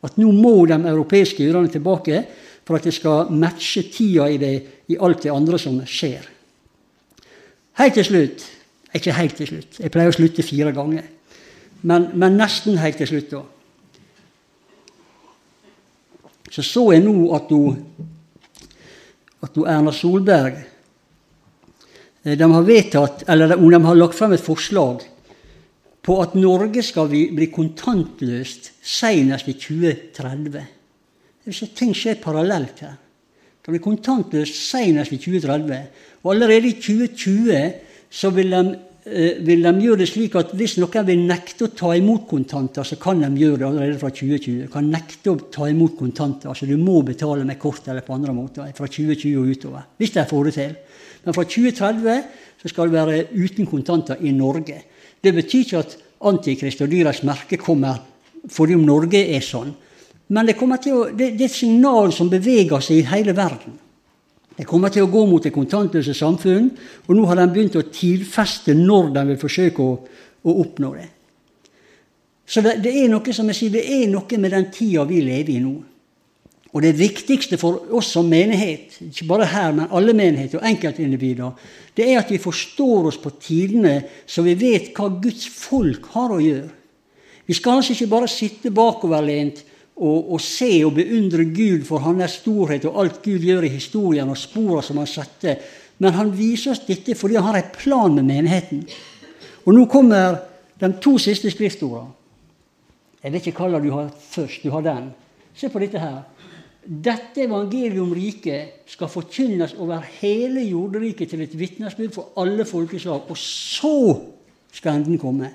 [0.03, 2.23] At nå må de europeiske jødene tilbake
[2.67, 4.55] for at det skal matche tida i, det,
[4.89, 6.29] i alt det andre som skjer.
[7.81, 8.45] Helt til slutt
[8.93, 9.81] Ikke helt til slutt.
[9.81, 11.07] Jeg pleier å slutte fire ganger.
[11.89, 13.43] Men, men nesten helt til slutt, da.
[16.53, 17.79] Så så jeg nå at hun
[19.43, 25.03] at Erna Solberg eh, de har vedtatt, eller de har lagt frem et forslag
[26.03, 30.63] på at Norge skal bli kontantløst senest i 2030.
[31.79, 32.99] Ting skjer parallelt her.
[33.63, 35.83] Det blir kontantløst senest i 2030.
[36.23, 38.61] Og allerede i 2020 så vil de
[39.09, 42.85] eh, vil de gjøre det slik at hvis noen vil nekte å ta imot kontanter,
[42.85, 44.69] så kan de gjøre det allerede fra 2020.
[44.73, 46.51] Kan nekte å ta imot kontanter.
[46.53, 49.89] altså Du må betale med kort eller på andre måter fra 2020 og utover.
[49.97, 50.79] Hvis de får det til.
[51.25, 52.23] Men fra 2030
[52.63, 54.83] så skal det være uten kontanter i Norge.
[55.23, 57.99] Det betyr ikke at Antikrist og dyrets merke kommer
[58.51, 59.73] fordi om Norge er sånn.
[60.33, 60.67] Men det, å,
[61.11, 63.75] det, det er et signal som beveger seg i hele verden.
[64.63, 66.69] Det kommer til å gå mot det kontantløse samfunn,
[67.09, 69.97] og nå har de begynt å tidfeste når de vil forsøke å,
[70.47, 71.09] å oppnå det.
[72.47, 75.19] Så det, det, er noe som jeg sier, det er noe med den tida vi
[75.27, 75.73] lever i nå.
[76.71, 81.59] Og det viktigste for oss som menighet, ikke bare her, men alle menigheter og enkeltindivider,
[81.99, 83.97] det er at vi forstår oss på tidene,
[84.31, 86.71] så vi vet hva Guds folk har å gjøre.
[87.51, 89.65] Vi skal altså ikke bare sitte bakoverlent
[89.97, 94.31] og, og, se og beundre Gud for hans storhet og alt Gud gjør i historien
[94.33, 95.61] og sporene som han setter.
[96.03, 98.83] Men han viser oss dette fordi han har en plan med menigheten.
[99.67, 100.41] Og nå kommer
[100.81, 102.19] de to siste skriftordene.
[103.23, 104.65] Jeg vet ikke hva du har først.
[104.65, 105.13] Du har den.
[105.55, 106.25] Se på dette her.
[106.83, 113.29] Dette evangeliet om riket skal forkynnes over hele jorderiket til et vitnesbyrd for alle folkeslag.
[113.31, 114.19] Og så
[114.75, 115.53] skal enden komme.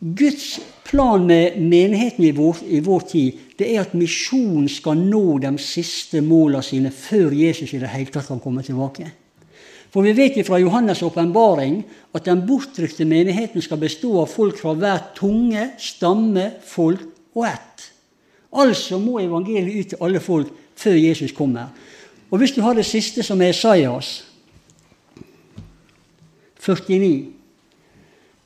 [0.00, 5.38] Guds plan med menigheten i vår, i vår, tid det er at misjonen skal nå
[5.42, 9.06] de siste målene sine før Jesus i det hele tatt kan komme tilbake.
[9.94, 11.84] For vi vet fra Johannes' åpenbaring
[12.14, 17.04] at den bortrykte menigheten skal bestå av folk fra hver tunge, stamme, folk
[17.36, 17.86] og ett.
[18.54, 21.70] Altså må evangeliet ut til alle folk før Jesus kommer.
[22.30, 24.24] Og Hvis du har det siste, som er Esaias
[26.58, 27.43] 49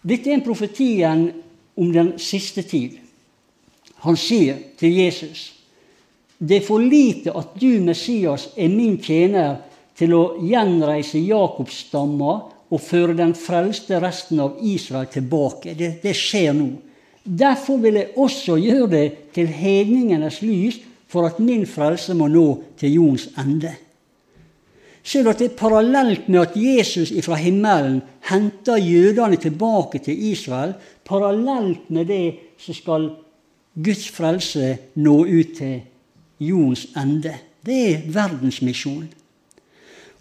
[0.09, 1.29] Dette er en profetien
[1.79, 2.97] om den siste tid.
[4.07, 5.49] Han sier til Jesus
[6.39, 9.57] det er for lite at du, Messias, er min tjener
[9.99, 15.75] til å gjenreise Jakobs stammer og føre den frelste resten av Israel tilbake.
[15.75, 16.69] Det, det skjer nå.
[17.25, 20.79] Derfor vil jeg også gjøre det til hedningenes lys,
[21.09, 22.47] for at min frelse må nå
[22.79, 23.73] til jordens ende.
[25.03, 30.25] Ser du at det er parallelt med at Jesus fra himmelen henter jødene tilbake til
[30.33, 30.75] Israel.
[31.05, 33.11] Parallelt med det så skal
[33.85, 35.81] Guds frelse nå ut til
[36.41, 37.35] jordens ende.
[37.67, 39.09] Det er verdensmisjonen.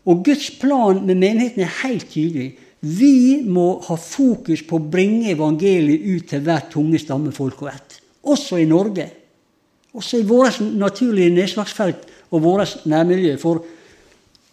[0.07, 2.53] Og Guds plan med menigheten er helt tydelig.
[2.79, 7.71] Vi må ha fokus på å bringe evangeliet ut til hver tunge stamme, folk og
[7.73, 7.97] ett.
[8.23, 9.09] Også i Norge.
[9.97, 13.35] Også i vårt naturlige nedslagsfelt og vårt nærmiljø.
[13.41, 13.65] For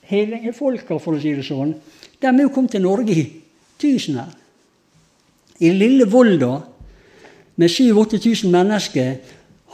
[0.09, 1.74] Hellingefolka, for å si det sånn,
[2.20, 3.24] de er jo kommet til Norge i
[3.80, 4.30] tusener.
[5.64, 6.57] I lille Volda,
[7.55, 9.14] med 7000-8000 mennesker,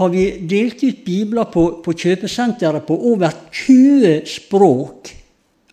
[0.00, 5.10] har vi delt ut bibler på, på kjøpesenteret på over 20 språk.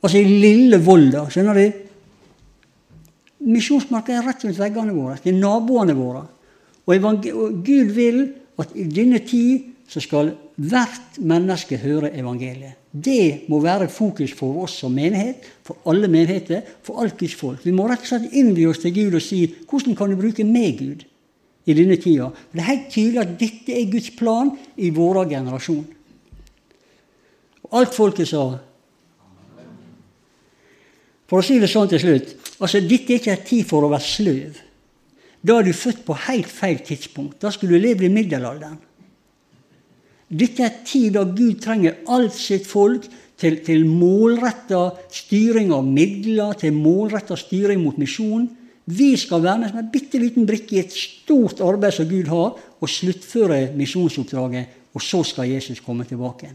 [0.01, 1.25] Altså i lille Volda.
[1.31, 1.83] Skjønner du?
[3.47, 5.19] Misjonsmarka er rett rundt veggene våre.
[5.23, 6.25] Er naboene våre.
[6.87, 8.21] Og Gud vil
[8.59, 12.75] at i denne tid så skal hvert menneske høre evangeliet.
[13.03, 17.65] Det må være fokus for oss som menighet, for alle menigheter, for alt Guds folk.
[17.65, 20.45] Vi må rett og slett innby oss til Gud og si hvordan kan du bruke
[20.47, 21.03] meg, Gud,
[21.67, 22.31] i denne tida?
[22.53, 25.85] Det er helt tydelig at dette er Guds plan i vår generasjon.
[27.67, 28.47] Og alt folket sa
[31.27, 32.29] For å si det sånn til slutt
[32.63, 34.61] altså Dette er ikke en tid for å være sløv.
[35.43, 37.37] Da er du født på helt feil tidspunkt.
[37.43, 38.79] Da skulle du leve i middelalderen.
[40.27, 43.05] Dette er tid da Gud trenger alt sitt folk
[43.39, 48.47] til, til målretta styring av midler, til målretta styring mot misjon.
[48.87, 52.55] Vi skal være som en bitte liten brikke i et stort arbeid som Gud har,
[52.77, 54.75] og sluttføre misjonsoppdraget.
[54.95, 56.49] Og så skal Jesus komme tilbake.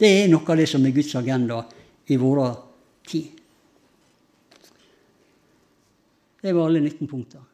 [0.00, 1.60] Det er noe av det som er Guds agenda
[2.08, 2.40] i vår
[3.06, 3.36] tid.
[6.40, 7.49] Det var alle 19 punkter.